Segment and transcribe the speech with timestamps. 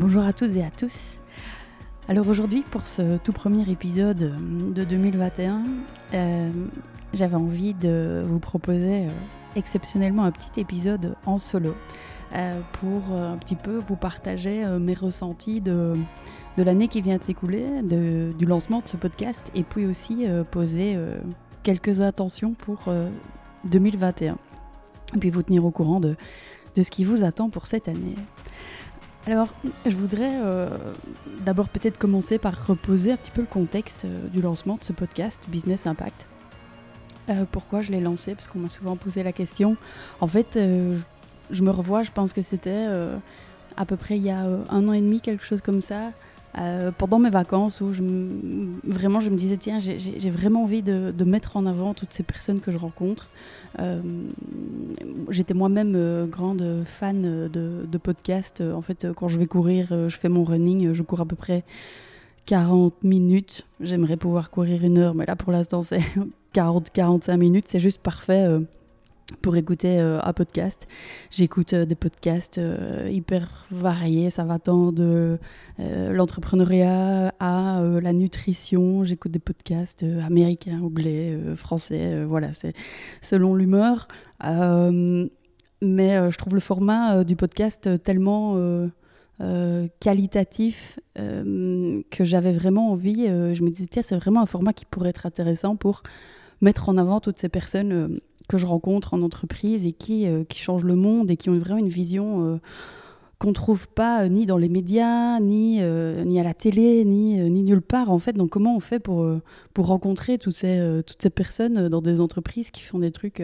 [0.00, 1.18] Bonjour à tous et à tous.
[2.08, 4.32] Alors aujourd'hui, pour ce tout premier épisode
[4.72, 5.62] de 2021,
[6.14, 6.50] euh,
[7.12, 9.10] j'avais envie de vous proposer euh,
[9.56, 11.74] exceptionnellement un petit épisode en solo
[12.32, 15.98] euh, pour un petit peu vous partager mes ressentis de,
[16.56, 20.96] l'année qui vient de s'écouler, du lancement de ce podcast, et puis aussi poser
[21.62, 22.84] quelques attentions pour
[23.66, 24.38] 2021.
[25.14, 26.16] Et puis vous tenir au courant de
[26.74, 28.14] ce qui vous attend pour cette année.
[29.30, 29.54] Alors,
[29.86, 30.66] je voudrais euh,
[31.42, 34.92] d'abord peut-être commencer par reposer un petit peu le contexte euh, du lancement de ce
[34.92, 36.26] podcast Business Impact.
[37.28, 38.34] Euh, pourquoi je l'ai lancé?
[38.34, 39.76] Parce qu'on m'a souvent posé la question.
[40.20, 42.88] En fait, je me revois, je pense que c'était
[43.76, 46.10] à peu près il y a un an et demi, quelque chose comme ça.
[46.58, 48.02] Euh, pendant mes vacances où je
[48.84, 52.60] vraiment je me disais tiens j'ai vraiment envie de, mettre en avant toutes ces personnes
[52.60, 53.28] que je rencontre.
[53.78, 54.00] Euh,
[55.28, 58.60] j'étais moi-même euh, grande fan de, de podcasts.
[58.60, 61.62] En fait quand je vais courir, je fais mon running, je cours à peu près
[62.46, 63.64] 40 minutes.
[63.80, 66.02] J'aimerais pouvoir courir une heure mais là pour l'instant c'est
[66.54, 67.66] 40-45 minutes.
[67.68, 68.48] C'est juste parfait
[69.36, 70.86] pour écouter euh, un podcast.
[71.30, 75.38] J'écoute euh, des podcasts euh, hyper variés, ça va tant de
[75.78, 79.02] l'entrepreneuriat à la nutrition.
[79.02, 82.74] J'écoute des podcasts américains, anglais, français, voilà, c'est
[83.22, 84.06] selon l'humeur.
[84.42, 85.30] mais
[85.80, 88.58] je trouve le format du podcast tellement
[90.00, 93.24] qualitatif que j'avais vraiment envie.
[93.26, 96.02] je me disais, tiens, c'est vraiment un format qui pourrait être intéressant pour
[96.60, 100.58] mettre en avant toutes ces personnes que je rencontre en entreprise et qui, euh, qui
[100.58, 102.56] changent le monde et qui ont vraiment une vision euh,
[103.38, 107.40] qu'on ne trouve pas euh, ni dans les médias, ni, ni à la télé, ni,
[107.48, 108.32] ni nulle part en fait.
[108.32, 109.24] Donc comment on fait pour,
[109.72, 113.40] pour rencontrer tous ces, toutes ces personnes dans des entreprises qui font des trucs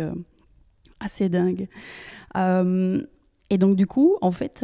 [0.99, 1.69] assez dingues?
[3.49, 4.59] Et donc du coup, en fait,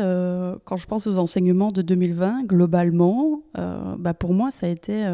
[0.64, 5.08] quand je pense aux enseignements de 2020, globalement, bah, pour moi, ça a été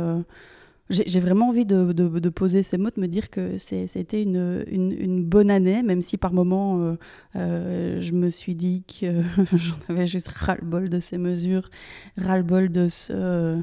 [0.90, 5.50] j'ai vraiment envie de, poser ces mots, de me dire que c'était une, une, bonne
[5.50, 6.96] année, même si par moments euh,
[7.36, 9.22] euh, je me suis dit que
[9.56, 11.68] j'en avais juste ras-le-bol de ces mesures,
[12.16, 13.62] ras-le-bol de, ce,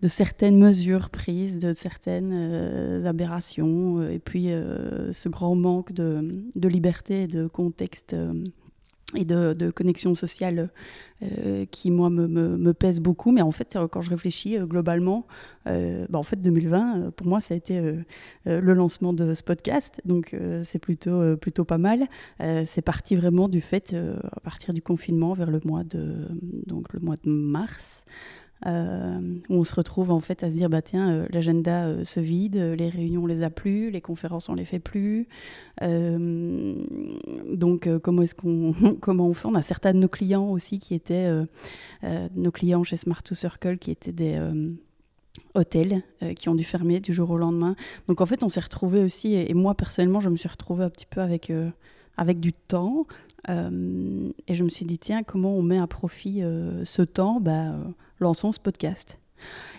[0.00, 4.48] de certaines mesures prises, de certaines euh, aberrations, et puis
[5.12, 8.16] ce grand manque de, de liberté et de contexte
[9.14, 10.70] et de, connexion sociale
[11.22, 13.32] euh, qui, moi, me, me, pèse beaucoup.
[13.32, 15.26] Mais en fait, quand je réfléchis euh, globalement,
[15.66, 17.80] euh, bah, en fait, 2020, pour moi, ça a été
[18.46, 20.00] le lancement de ce podcast.
[20.04, 22.06] Donc, c'est plutôt, plutôt pas mal.
[22.64, 26.28] c'est parti vraiment du fait, à partir du confinement, vers le mois de,
[26.66, 28.04] donc, le mois de mars,
[28.66, 29.18] euh,
[29.48, 32.20] où on se retrouve en fait à se dire bah tiens euh, l'agenda euh, se
[32.20, 35.26] vide, les réunions on les a plus, les conférences on les fait plus.
[35.80, 39.48] donc comment est-ce qu'on comment on fait?
[39.48, 41.28] On a certains de nos clients aussi qui étaient
[42.34, 44.40] nos clients chez Smart to Circle qui étaient des
[45.54, 46.02] hôtels
[46.36, 47.74] qui ont dû fermer du jour au lendemain.
[48.06, 50.90] Donc en fait, on s'est retrouvé aussi, et, moi personnellement, je me suis retrouvée un
[50.90, 51.52] petit peu avec,
[52.16, 53.06] avec du temps.
[53.48, 56.42] Et je me suis dit, tiens, comment on met à profit
[56.84, 57.40] ce temps?
[57.40, 57.74] Bah,
[58.20, 59.18] lançons ce podcast.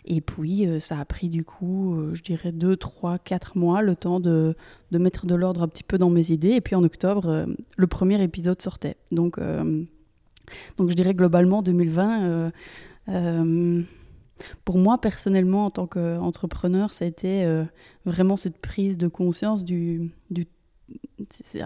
[0.06, 3.82] Et puis, euh, ça a pris du coup, euh, je dirais, 2, 3, 4 mois,
[3.82, 4.56] le temps de,
[4.92, 6.52] de mettre de l'ordre un petit peu dans mes idées.
[6.52, 7.46] Et puis en octobre, euh,
[7.78, 8.98] le premier épisode sortait.
[9.12, 9.40] Donc,
[10.78, 12.52] donc je dirais globalement 2020,
[14.66, 17.64] pour moi personnellement, en tant qu'entrepreneur, ça a été
[18.06, 20.46] vraiment cette prise de conscience du, du
[21.32, 21.62] c'est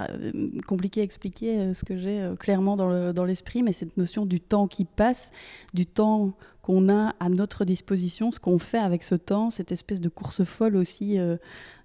[0.68, 4.86] compliqué à expliquer ce que j'ai clairement dans l'esprit, mais cette notion du temps qui
[4.86, 5.32] passe,
[5.74, 6.34] du temps
[6.68, 10.44] qu'on a à notre disposition, ce qu'on fait avec ce temps, cette espèce de course
[10.44, 11.38] folle aussi, euh,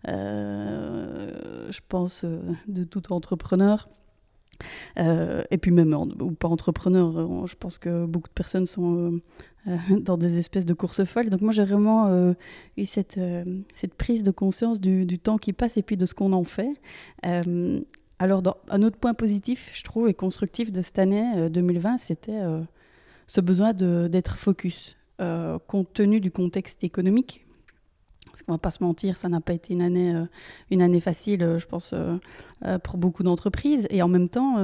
[0.09, 3.89] euh, je pense, euh, de tout entrepreneur.
[4.97, 9.21] Et puis même, ou pas entrepreneur, je pense que beaucoup de personnes sont
[10.01, 11.31] dans des espèces de course folle.
[11.31, 12.35] Donc moi j'ai vraiment
[12.77, 13.19] eu cette,
[13.97, 16.71] prise de conscience du, temps qui passe et puis de ce qu'on en fait.
[18.19, 22.41] alors un autre point positif, je trouve, et constructif de cette année 2020, c'était
[23.27, 27.47] ce besoin d'être focus, euh, compte tenu du contexte économique.
[28.33, 31.59] Parce qu'on va pas se mentir, ça n'a pas été une année, euh, facile, euh,
[31.59, 31.95] je pense,
[32.83, 33.87] pour beaucoup d'entreprises.
[33.91, 34.57] Et en même temps,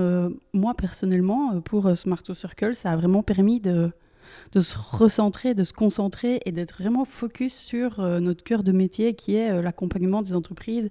[0.52, 3.90] moi personnellement, pour Smart to Circle, ça a vraiment permis de,
[4.52, 9.14] de se recentrer, de se concentrer et d'être vraiment focus sur notre cœur de métier
[9.14, 10.90] qui est l'accompagnement des entreprises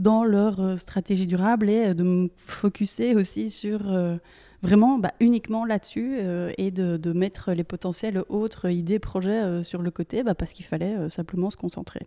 [0.00, 3.80] dans leur stratégie durable et de me focuser aussi sur
[4.62, 9.82] vraiment bah, uniquement là-dessus euh, et de, mettre les potentiels autres idées, projets euh, sur
[9.82, 12.06] le côté bah, parce qu'il fallait euh, simplement se concentrer.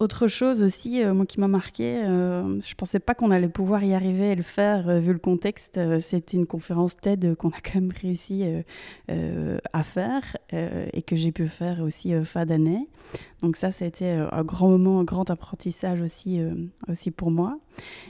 [0.00, 4.32] Autre chose aussi, moi qui m'a marqué, je pensais pas qu'on allait pouvoir y arriver
[4.32, 5.78] et le faire vu le contexte.
[6.00, 8.44] C'était une conférence TED qu'on a quand même réussi
[9.08, 12.88] à faire et que j'ai pu faire aussi fin d'année.
[13.42, 16.40] Donc ça, ça a été un grand moment, un grand apprentissage aussi,
[16.88, 17.58] aussi pour moi.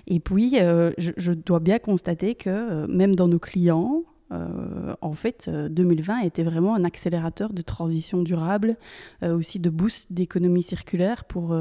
[0.07, 6.23] Et puis, je, dois bien constater que même dans nos clients, euh, en fait, 2020
[6.23, 8.77] euh, était vraiment un accélérateur de transition durable,
[9.23, 11.57] euh, aussi de boost d'économie circulaire pour,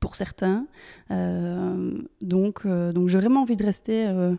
[0.00, 0.66] pour certains.
[2.20, 4.36] donc, donc j'ai vraiment envie de rester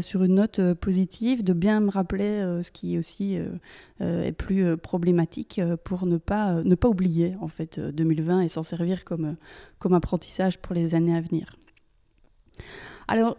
[0.00, 3.38] sur une note positive, de bien me rappeler ce qui aussi
[4.00, 9.04] est plus problématique pour ne pas, ne pas oublier en fait 2020 et s'en servir
[9.04, 9.36] comme,
[9.78, 11.56] comme apprentissage pour les années à venir.
[13.08, 13.36] Alors,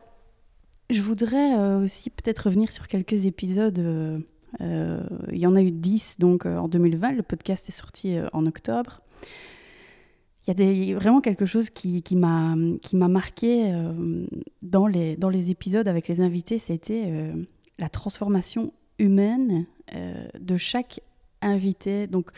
[0.89, 3.79] je voudrais euh, aussi peut-être revenir sur quelques épisodes.
[3.79, 4.19] Euh,
[4.61, 7.13] euh, il y en a eu 10 donc, en 2020.
[7.13, 9.01] Le podcast est sorti en octobre.
[10.45, 12.55] Il y a des, vraiment quelque chose qui, qui m'a
[12.93, 13.73] marqué
[14.61, 17.11] dans, les, dans les épisodes avec les invités, c'était
[17.79, 19.65] la transformation humaine
[20.39, 21.01] de chaque
[21.41, 22.05] invité.
[22.05, 22.29] Donc,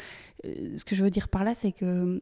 [0.45, 2.17] ce que je veux dire par là, c'est que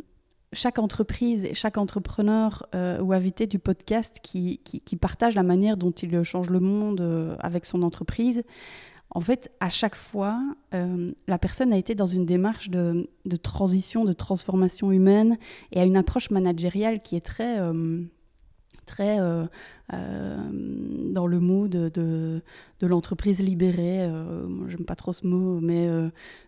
[0.54, 4.60] chaque entreprise et chaque entrepreneur euh, ou invité du podcast qui,
[5.00, 8.44] partage la manière dont il change le monde euh, avec son entreprise,
[9.12, 10.42] en fait, à chaque fois,
[10.74, 15.38] euh, la personne a été dans une démarche de, de, transition, de transformation humaine
[15.72, 17.58] et a une approche managériale qui est très
[18.86, 19.46] très euh,
[19.94, 20.38] euh,
[21.12, 24.04] dans le mood de, de, l'entreprise libérée.
[24.04, 25.88] Euh, J'aime pas trop ce mot, mais,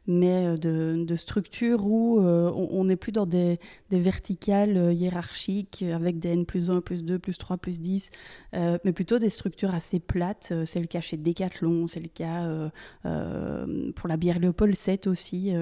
[0.07, 6.29] mais de, de, structure où on n'est plus dans des, des verticales hiérarchiques avec des
[6.29, 8.09] N plus 1, plus 2, plus 3, plus 10,
[8.53, 10.53] mais plutôt des structures assez plates.
[10.65, 12.69] C'est le cas chez Decathlon, c'est le cas
[13.03, 15.53] pour la bière Léopold 7 aussi.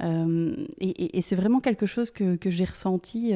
[0.00, 3.34] et, et c'est vraiment quelque chose que, que j'ai ressenti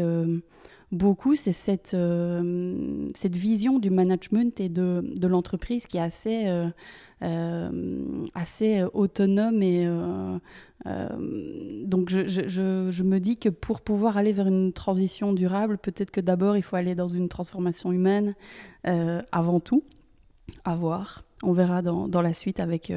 [0.92, 6.46] beaucoup, c'est cette, euh, cette vision du management et de, de l'entreprise qui est assez,
[6.46, 6.68] euh,
[7.22, 8.04] euh,
[8.34, 9.62] assez autonome.
[9.62, 9.88] Et,
[11.84, 16.20] donc je, je, me dis que pour pouvoir aller vers une transition durable, peut-être que
[16.20, 18.34] d'abord il faut aller dans une transformation humaine
[18.84, 19.82] avant tout.
[20.64, 21.22] À voir.
[21.44, 22.92] On verra dans, dans la suite avec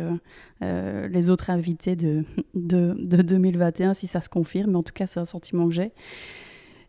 [0.62, 2.26] les autres invités de,
[2.56, 4.72] de, de 2021 si ça se confirme.
[4.72, 5.92] Mais en tout cas, c'est un sentiment que j'ai.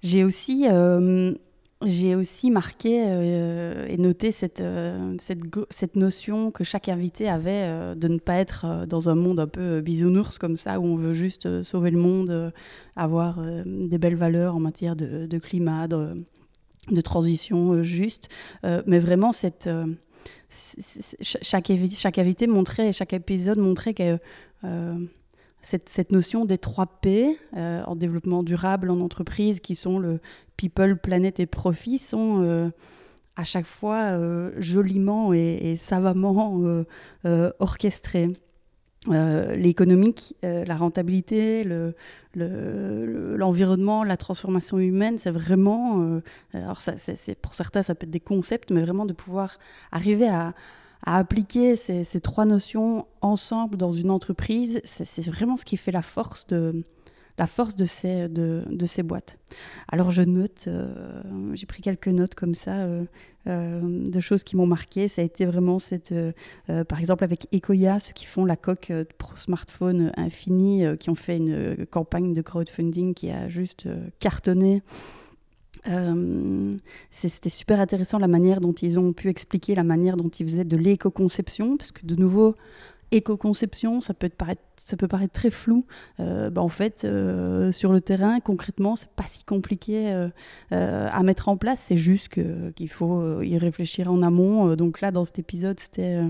[0.07, 1.35] J'ai aussi, euh,
[1.83, 8.19] aussi marqué euh, et noté cette, euh, cette, notion que chaque invité avait de ne
[8.19, 11.91] pas être dans un monde un peu bisounours comme ça, où on veut juste sauver
[11.91, 12.53] le monde,
[12.95, 16.25] avoir des belles valeurs en matière de, climat, de,
[16.93, 18.29] de, transition juste,
[18.63, 19.69] mais vraiment cette...
[21.21, 24.21] chaque, chaque invité montrait, chaque épisode montrait que
[25.67, 30.21] cette, notion des trois P euh, en développement durable en entreprise, qui sont le
[30.57, 32.71] people, planète et profit, sont euh,
[33.35, 36.85] à chaque fois euh, joliment et, savamment
[37.59, 38.31] orchestrés.
[39.09, 41.65] l'économique, la rentabilité,
[42.35, 46.21] l'environnement, le, la transformation humaine, c'est vraiment,
[46.53, 46.79] alors
[47.43, 49.59] pour certains ça peut être des concepts, mais vraiment de pouvoir
[49.91, 50.55] arriver à,
[51.05, 56.03] à appliquer ces, trois notions ensemble dans une entreprise, c'est vraiment ce qui fait la
[56.03, 56.85] force de,
[57.39, 59.39] la force de ces, de, de ces boîtes.
[59.89, 61.23] Alors je note, euh,
[61.55, 63.05] j'ai pris quelques notes comme ça euh,
[63.47, 65.09] euh, de choses qui m'ont marqué.
[65.09, 66.15] Ça a été vraiment cette,
[66.89, 71.37] par exemple avec Ecoya, ceux qui font la coque pour smartphone infini, qui ont fait
[71.37, 74.83] une campagne de crowdfunding qui a juste cartonné.
[75.89, 76.77] Euh,
[77.11, 80.65] c'était super intéressant la manière dont ils ont pu expliquer la manière dont ils faisaient
[80.65, 82.55] de l'éco-conception, parce que de nouveau,
[83.13, 85.87] éco-conception, ça peut, paraître, ça peut paraître très flou.
[86.19, 90.29] Euh, bah, en fait, euh, sur le terrain, concrètement, c'est pas si compliqué
[90.71, 91.81] à mettre en place.
[91.81, 94.75] C'est juste qu'il faut y réfléchir en amont.
[94.75, 96.21] donc là, dans cet épisode, c'était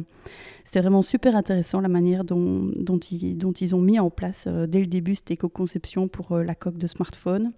[0.74, 2.70] vraiment super intéressant la manière dont,
[3.10, 6.78] ils, dont ils ont mis en place dès le début cette éco-conception pour la coque
[6.78, 7.52] de smartphone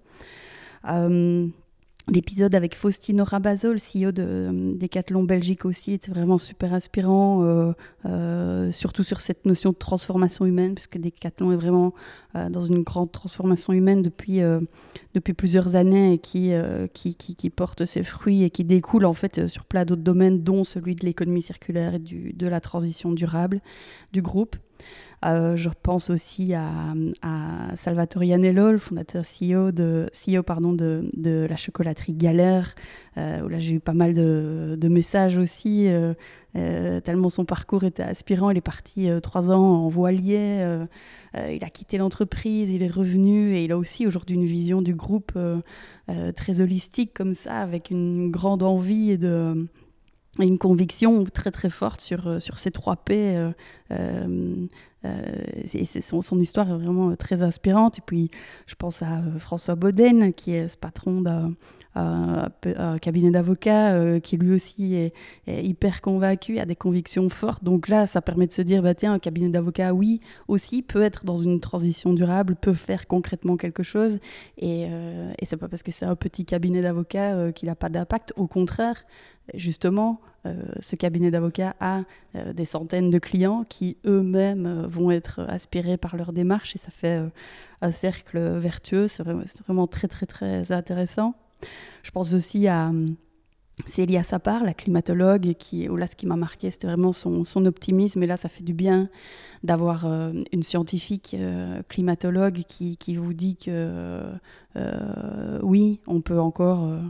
[2.11, 7.73] L'épisode avec Faustino Rabazol, CEO de euh, Decathlon Belgique aussi, était vraiment super inspirant, euh,
[8.07, 11.93] euh, surtout sur cette notion de transformation humaine, puisque Decathlon est vraiment
[12.51, 14.41] dans une grande transformation humaine depuis,
[15.15, 16.53] depuis plusieurs années et qui,
[16.95, 20.65] qui, qui, porte ses fruits et qui découle en fait sur plein d'autres domaines, dont
[20.65, 23.61] celui de l'économie circulaire et du, de la transition durable
[24.13, 24.57] du groupe.
[25.25, 26.95] Euh, je pense aussi à,
[27.77, 32.75] Salvatore Iannello, le fondateur CEO de, CEO, pardon, de, de la chocolaterie Galère,
[33.08, 33.08] euh,
[33.45, 38.51] où là j'ai eu pas mal de, messages aussi, euh, tellement son parcours était aspirant.
[38.51, 40.67] Il est parti trois ans en voilier,
[41.35, 44.95] il a quitté l'entreprise, il est revenu et il a aussi aujourd'hui une vision du
[44.95, 45.39] groupe
[46.35, 49.69] très holistique comme ça, avec une grande envie et de
[50.41, 53.51] une conviction très très forte sur, sur ces trois P.
[53.91, 54.67] Euh,
[55.05, 57.99] et son, histoire est vraiment très inspirante.
[57.99, 58.31] Et puis,
[58.67, 64.95] je pense à François Bauden, qui est ce patron d'un cabinet d'avocats, qui lui aussi
[64.95, 65.13] est,
[65.47, 67.63] hyper convaincu, a des convictions fortes.
[67.63, 71.03] Donc là, ça permet de se dire, bah, tiens, un cabinet d'avocats, oui, aussi, peut
[71.03, 74.19] être dans une transition durable, peut faire concrètement quelque chose.
[74.59, 77.89] Et, euh, et c'est pas parce que c'est un petit cabinet d'avocats qu'il n'a pas
[77.89, 78.33] d'impact.
[78.37, 79.05] Au contraire,
[79.55, 80.38] justement, euh,
[80.81, 82.03] ce cabinet d'avocats a
[82.35, 86.79] euh, des centaines de clients qui eux-mêmes euh, vont être aspirés par leur démarche et
[86.79, 87.21] ça fait
[87.81, 89.09] un cercle vertueux.
[89.09, 91.35] C'est vraiment, très très très intéressant.
[92.03, 92.93] Je pense aussi à
[93.87, 98.23] Célia Sapar, la climatologue, qui, là, ce qui m'a marqué, c'était vraiment son, optimisme.
[98.23, 99.09] Et là, ça fait du bien
[99.63, 101.37] d'avoir une scientifique
[101.89, 104.23] climatologue qui, vous dit que
[105.63, 107.01] oui, on peut encore euh,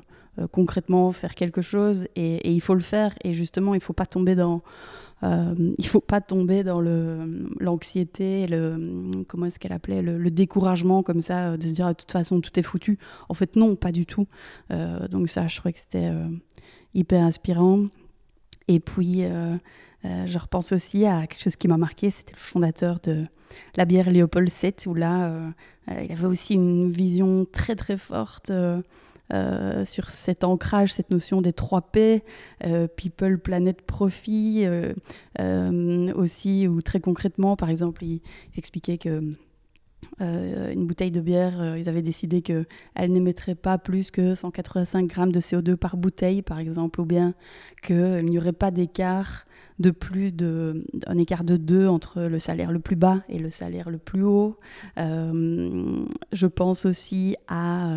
[0.46, 4.34] concrètement faire quelque chose et, il faut le faire et justement il faut pas tomber
[4.34, 4.62] dans
[5.24, 11.02] euh, il faut pas tomber dans le l'anxiété le comment est-ce qu'elle appelait le, découragement
[11.02, 12.98] comme ça de se dire ah, de toute façon tout est foutu.
[13.28, 14.28] En fait non pas du tout.
[14.70, 16.12] Euh, donc ça je trouvais que c'était
[16.94, 17.86] hyper inspirant.
[18.68, 19.24] Et puis
[20.04, 23.24] je repense aussi à quelque chose qui m'a marqué, c'était le fondateur de
[23.76, 25.32] la bière Léopold VII, où là,
[25.88, 28.52] il avait aussi une vision très très forte
[29.32, 32.22] euh, sur cet ancrage, cette notion des 3 P,
[32.64, 38.20] euh, people, planet, profit, euh, aussi, ou très concrètement, par exemple, ils,
[38.56, 39.22] expliquaient que
[40.20, 42.66] une bouteille de bière, ils avaient décidé qu'elle
[43.12, 47.34] n'émettrait pas plus que 185 grammes de CO2 par bouteille, par exemple, ou bien
[47.82, 49.44] qu'il n'y aurait pas d'écart
[49.78, 53.50] de plus de un écart de 2 entre le salaire le plus bas et le
[53.50, 54.58] salaire le plus haut.
[54.96, 57.92] je pense aussi à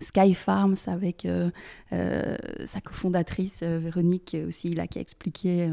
[0.00, 1.50] Sky Farms avec euh,
[1.92, 2.36] euh,
[2.66, 5.70] sa cofondatrice euh, Véronique aussi là qui a expliqué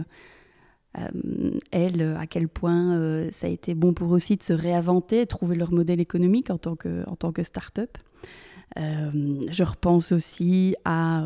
[1.71, 5.57] elle à quel point ça a été bon pour eux aussi de se réinventer, trouver
[5.57, 7.97] leur modèle économique en tant que en tant que start-up.
[8.75, 11.23] Je repense aussi à,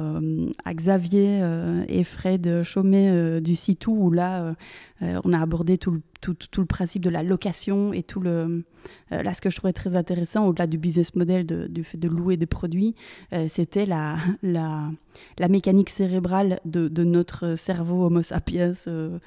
[0.65, 1.41] à Xavier
[1.87, 4.55] et Fred Chaumet du Citou, où là,
[5.01, 6.01] on a abordé tout
[6.57, 8.63] le principe de la location et tout le.
[9.11, 11.97] Euh, là, ce que je trouvais très intéressant, au-delà du business model, de, du fait
[11.97, 12.95] de louer des produits,
[13.33, 19.19] euh, c'était la, la, mécanique cérébrale de, notre cerveau Homo sapiens euh,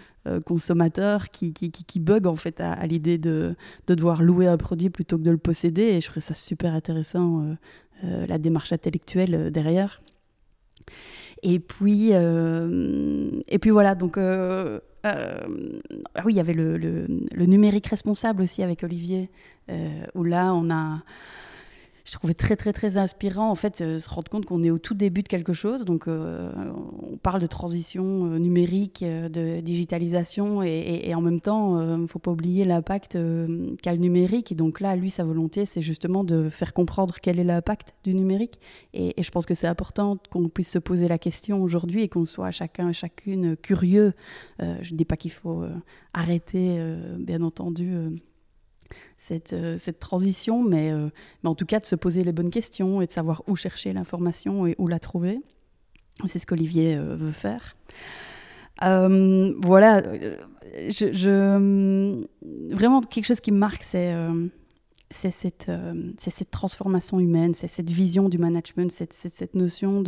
[0.46, 3.54] consommateur qui, qui, bug en fait à, l'idée de,
[3.86, 5.82] de, devoir louer un produit plutôt que de le posséder.
[5.82, 7.56] Et je trouvais ça super intéressant,
[8.02, 10.02] la démarche intellectuelle derrière.
[11.42, 14.18] Et puis, et puis voilà, donc
[15.04, 15.40] euh,
[16.14, 17.06] ah oui, il y avait le,
[17.46, 19.30] numérique responsable aussi avec Olivier,
[19.70, 21.02] euh, où là, on a
[22.04, 24.78] je trouvais très très très inspirant en fait euh, se rendre compte qu'on est au
[24.78, 25.84] tout début de quelque chose.
[25.84, 26.50] Donc euh,
[27.00, 32.18] on parle de transition euh, numérique de digitalisation et, en même temps il ne faut
[32.18, 33.18] pas oublier l'impact
[33.82, 34.52] qu'a le numérique.
[34.52, 38.14] Et donc là lui sa volonté c'est justement de faire comprendre quel est l'impact du
[38.14, 38.58] numérique.
[38.94, 42.24] Et, je pense que c'est important qu'on puisse se poser la question aujourd'hui et qu'on
[42.24, 44.14] soit chacun et chacune curieux.
[44.58, 45.64] Je ne dis pas qu'il faut
[46.12, 46.82] arrêter
[47.18, 47.94] bien entendu
[49.16, 51.08] cette, euh, cette transition, mais, euh,
[51.42, 53.92] mais, en tout cas de se poser les bonnes questions et de savoir où chercher
[53.92, 55.40] l'information et où la trouver.
[56.26, 57.76] C'est ce qu'Olivier euh, veut faire.
[58.80, 60.02] voilà,
[60.88, 61.94] je,
[62.74, 64.12] vraiment quelque chose qui me marque, c'est
[65.10, 65.70] cette,
[66.18, 70.02] cette, transformation humaine, c'est cette vision du management, cette, cette notion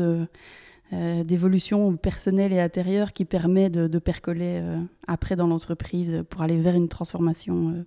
[0.91, 4.61] d'évolution personnelle et intérieure qui permet de, de percoler
[5.07, 7.85] après dans l'entreprise pour aller vers une transformation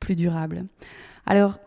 [0.00, 0.66] plus durable.
[1.26, 1.58] Alors,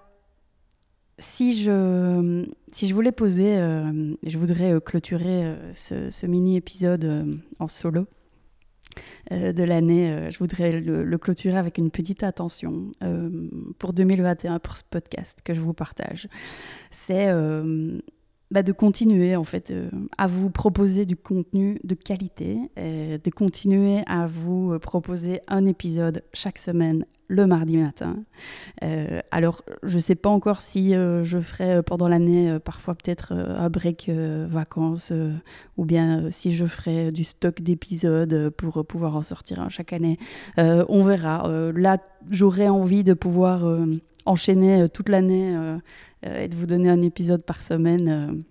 [1.19, 7.67] si je, si je voulais poser, euh, je voudrais euh, clôturer euh, ce, mini-épisode en
[7.67, 8.07] solo
[9.31, 12.91] de l'année, je voudrais le, clôturer avec une petite attention
[13.77, 16.27] pour 2021, pour ce podcast que je vous partage.
[16.91, 17.31] C'est
[18.51, 19.74] bah, de continuer en fait
[20.18, 26.58] à vous proposer du contenu de qualité, de continuer à vous proposer un épisode chaque
[26.58, 28.18] semaine le mardi matin.
[28.84, 32.96] Euh, alors, je ne sais pas encore si euh, je ferai euh, pendant l'année parfois
[32.96, 35.13] peut-être un break vacances
[35.77, 40.18] ou bien si je ferai du stock d'épisodes pour pouvoir en sortir chaque année.
[40.58, 41.48] on verra.
[41.75, 41.98] là,
[42.29, 43.63] j'aurais envie de pouvoir
[44.29, 45.53] enchaîner toute l'année
[46.24, 48.43] et de vous donner un épisode par semaine.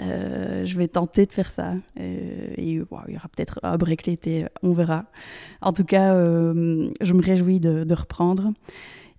[0.00, 1.74] Euh, je vais tenter de faire ça.
[1.98, 5.06] Euh, et, il y aura peut-être un break l'été, on verra.
[5.60, 8.52] En tout cas, euh, je me réjouis de reprendre.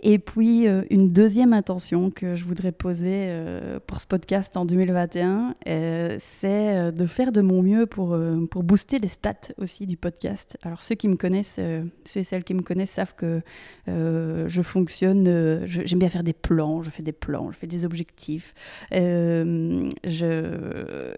[0.01, 4.63] Et puis, euh, une deuxième intention que je voudrais poser euh, pour ce podcast en
[4.63, 8.17] 2021, euh, c'est de faire de mon mieux pour,
[8.49, 10.57] pour booster les stats aussi du podcast.
[10.63, 11.59] Alors, ceux qui me connaissent,
[12.05, 13.41] ceux et celles qui me connaissent savent que
[13.87, 18.53] je fonctionne, j'aime bien faire des plans, je fais des plans, je fais des objectifs.
[18.91, 19.89] je,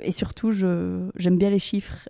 [0.02, 2.10] et surtout, j'aime bien les chiffres.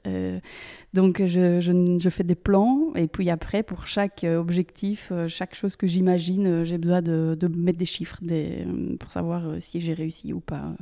[0.94, 5.88] donc, je, je, fais des plans, et puis après, pour chaque objectif, chaque chose que
[5.88, 8.66] j'imagine, j'ai besoin de, mettre des chiffres des,
[9.00, 10.74] pour savoir euh, si j'ai réussi ou pas.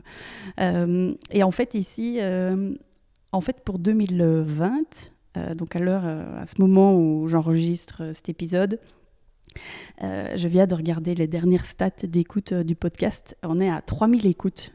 [0.60, 2.74] Euh, et en fait, ici, euh,
[3.32, 5.12] en fait, pour 2020,
[5.56, 8.80] donc à à ce moment où j'enregistre cet épisode,
[10.02, 13.38] je viens de regarder les dernières stats d'écoute du podcast.
[13.44, 14.74] On est à 3000 écoutes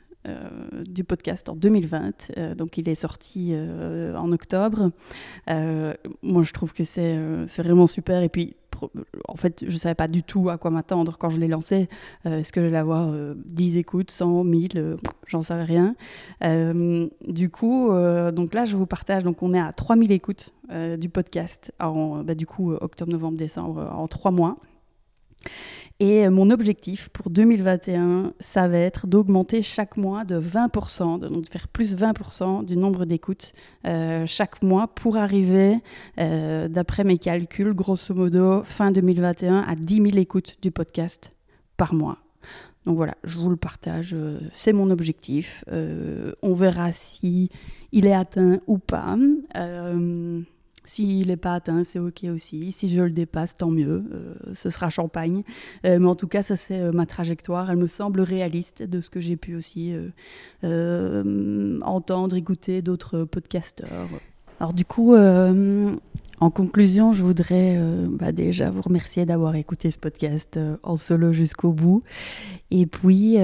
[0.87, 2.55] du podcast en 2020.
[2.57, 4.93] donc il est sorti en octobre.
[6.23, 7.17] moi je trouve que c'est
[7.59, 8.23] vraiment super.
[8.23, 8.57] Et puis
[9.29, 11.89] en fait, je savais pas du tout à quoi m'attendre quand je l'ai lancé.
[12.27, 15.95] Euh, est-ce que j'allais avoir 10 euh, écoutes, 100, 1000 euh, J'en savais rien.
[17.27, 17.91] du coup,
[18.33, 19.25] donc là, je vous partage.
[19.25, 20.53] Donc, on est à 3000 écoutes
[20.99, 24.59] du podcast en, bah, du coup, octobre, novembre, décembre, en trois mois.
[26.01, 31.49] Et mon objectif pour 2021, ça va être d'augmenter chaque mois de 20%, donc de
[31.49, 33.53] faire plus 20% du nombre d'écoutes
[33.87, 35.79] euh, chaque mois pour arriver,
[36.19, 41.33] euh, d'après mes calculs, grosso modo, fin 2021 à 10 000 écoutes du podcast
[41.77, 42.19] par mois.
[42.87, 45.65] Donc voilà, je vous le partage, euh, c'est mon objectif.
[45.71, 47.51] on verra si
[47.93, 49.17] il est atteint ou pas.
[50.85, 52.71] S'il n'est pas atteint, c'est OK aussi.
[52.71, 54.05] Si je le dépasse, tant mieux.
[54.13, 55.43] Euh, ce sera champagne.
[55.87, 57.71] Euh, mais en tout cas, ça, c'est euh, ma trajectoire.
[57.71, 59.95] Elle me semble réaliste de ce que j'ai pu aussi
[60.63, 64.09] entendre, écouter d'autres podcasteurs.
[64.61, 70.59] Alors, du coup, en conclusion, je voudrais bah, déjà vous remercier d'avoir écouté ce podcast
[70.83, 72.03] en solo jusqu'au bout.
[72.71, 73.39] Et puis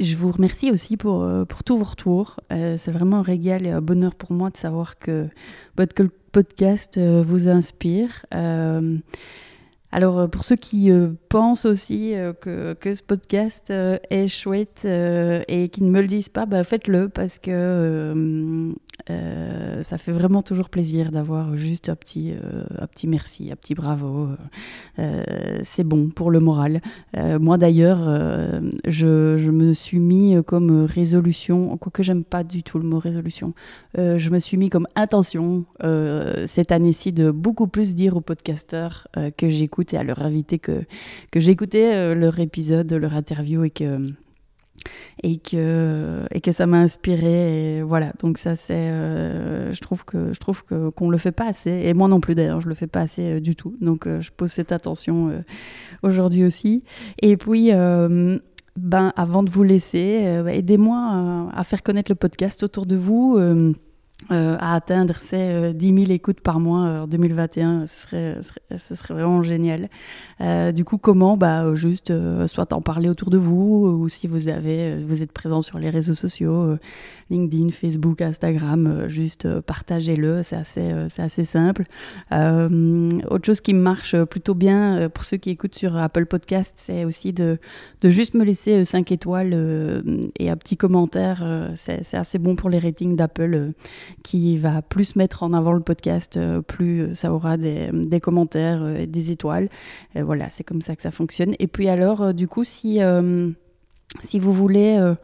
[0.00, 2.40] je vous remercie aussi pour, euh, pour tous vos retours.
[2.52, 5.26] Euh, c'est vraiment un régal et un bonheur pour moi de savoir que
[5.76, 5.94] votre
[6.32, 8.24] podcast euh, vous inspire.
[9.90, 10.90] Alors, pour ceux qui
[11.30, 16.44] pensent aussi que, que, ce podcast est chouette et qui ne me le disent pas,
[16.44, 18.74] bah, faites-le parce que
[19.10, 23.56] euh, ça fait vraiment toujours plaisir d'avoir juste un petit, euh, un petit merci, un
[23.56, 24.28] petit bravo.
[24.98, 25.22] Euh,
[25.62, 26.80] c'est bon pour le moral.
[27.40, 27.98] moi d'ailleurs,
[28.86, 33.54] je, je, me suis mis comme résolution, quoique j'aime pas du tout le mot résolution,
[33.96, 35.64] je me suis mis comme intention
[36.46, 40.84] cette année-ci de beaucoup plus dire aux podcasteurs que j'écoute et à leur inviter que,
[41.32, 44.08] que j'écoutais leur épisode, leur interview et que
[45.22, 48.12] et que et que ça m'a inspiré voilà.
[48.20, 52.20] Donc ça c'est euh, je trouve que je le fait pas assez et moi non
[52.20, 53.76] plus d'ailleurs je le fais pas assez euh, du tout.
[53.80, 55.42] Donc euh, je pose cette attention
[56.02, 56.84] aujourd'hui aussi.
[57.20, 57.70] Et puis
[58.76, 63.38] ben avant de vous laisser aidez-moi à faire connaître le podcast autour de vous
[64.32, 68.36] euh, à atteindre ces 10 000 écoutes par mois en 2021, ce serait,
[68.76, 69.88] ce serait, vraiment génial.
[70.40, 71.36] Euh, du coup, comment?
[71.36, 72.12] Bah, Juste
[72.46, 75.88] soit en parler autour de vous, ou si vous, avez, vous êtes présent sur les
[75.88, 76.76] réseaux sociaux,
[77.30, 81.84] LinkedIn, Facebook, Instagram, juste partagez-le, c'est assez, c'est assez simple.
[82.32, 87.32] autre chose qui marche plutôt bien pour ceux qui écoutent sur Apple Podcast, c'est aussi
[87.32, 87.58] de,
[88.02, 90.02] de juste me laisser 5 étoiles
[90.38, 91.70] et un petit commentaire.
[91.74, 93.72] c'est assez bon pour les ratings d'Apple
[94.22, 98.82] qui va plus mettre en avant le podcast, euh, plus euh, ça aura des, commentaires
[98.82, 99.68] euh, et des étoiles.
[100.14, 101.54] voilà, c'est comme ça que ça fonctionne.
[101.58, 103.00] Et puis alors, du coup, si,
[104.22, 105.14] si vous voulez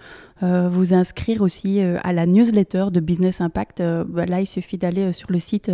[0.42, 5.33] vous inscrire aussi à la newsletter de Business Impact, bah là, il suffit d'aller sur
[5.33, 5.70] le site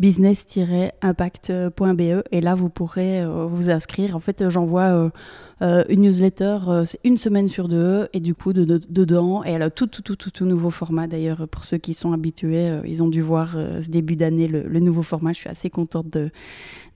[0.00, 4.16] business-impact.be et là, vous pourrez vous inscrire.
[4.16, 5.10] En fait, j'envoie
[5.62, 9.62] euh, une newsletter, euh, une semaine sur deux, et du coup, de, dedans, et elle
[9.62, 11.06] a tout, tout, tout, tout, nouveau format.
[11.06, 14.80] D'ailleurs, pour ceux qui sont habitués, euh, ils ont dû voir ce début d'année le,
[14.80, 15.32] nouveau format.
[15.32, 16.30] Je suis assez contente de,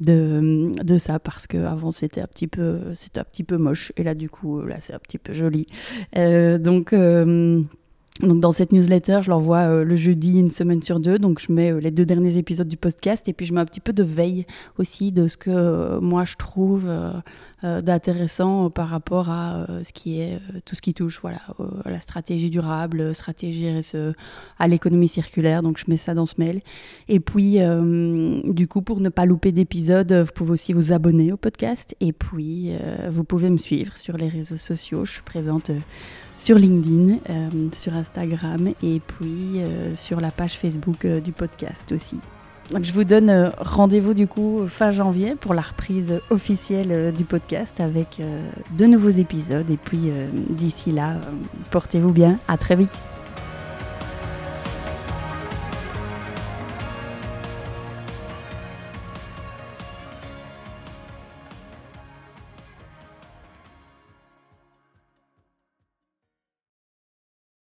[0.01, 2.81] de, ça parce qu'avant, c'était un, petit peu,
[3.17, 5.67] un petit peu moche, et là, du coup, là, c'est un petit peu joli.
[6.13, 7.67] donc, Donc,
[8.21, 11.19] donc dans cette newsletter, je l'envoie euh, le jeudi une semaine sur deux.
[11.19, 13.67] Donc je mets euh, les deux derniers épisodes du podcast et puis je mets un
[13.67, 14.47] petit peu de veille
[14.79, 16.85] aussi de ce que euh, moi je trouve
[17.63, 21.41] d'intéressant par rapport à ce qui est tout ce qui touche voilà
[21.85, 24.15] à la stratégie durable, stratégie RSE,
[24.59, 25.63] à l'économie circulaire.
[25.63, 26.61] Donc je mets ça dans ce mail.
[27.09, 27.59] Et puis
[28.45, 32.13] du coup pour ne pas louper d'épisodes, vous pouvez aussi vous abonner au podcast et
[32.13, 32.73] puis
[33.11, 35.05] vous pouvez me suivre sur les réseaux sociaux.
[35.05, 35.73] Je suis présente
[36.39, 41.93] sur LinkedIn, euh, sur Instagram et puis euh, sur la page Facebook euh, du podcast
[41.93, 42.19] aussi.
[42.83, 48.21] Je vous donne rendez-vous du coup fin janvier pour la reprise officielle du podcast avec
[48.77, 50.11] de nouveaux épisodes et puis
[50.51, 51.13] d'ici là,
[51.71, 53.01] portez-vous bien, à très vite.